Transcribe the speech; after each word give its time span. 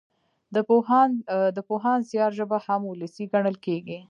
د 1.55 1.57
پوهاند 1.71 2.07
زيار 2.09 2.31
ژبه 2.39 2.57
هم 2.65 2.81
وولسي 2.85 3.23
ګڼل 3.33 3.55
کېږي. 3.65 3.97